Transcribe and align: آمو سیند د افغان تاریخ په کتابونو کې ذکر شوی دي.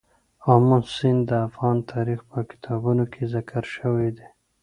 آمو 0.53 0.77
سیند 0.95 1.21
د 1.29 1.31
افغان 1.47 1.77
تاریخ 1.91 2.19
په 2.31 2.39
کتابونو 2.51 3.03
کې 3.13 3.21
ذکر 3.33 3.63
شوی 3.75 4.09
دي. 4.17 4.27